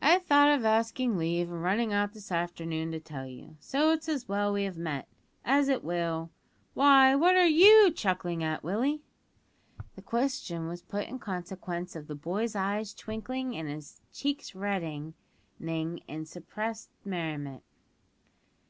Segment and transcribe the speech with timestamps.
[0.00, 4.08] "I thought of asking leave and running out this afternoon to tell you, so it's
[4.08, 5.08] as well we have met,
[5.44, 6.30] as it will
[6.72, 9.02] Why, what are you chuckling at, Willie?"
[9.94, 15.12] This question was put in consequence of the boy's eyes twinkling and his cheeks reddening
[15.60, 17.62] with suppressed merriment.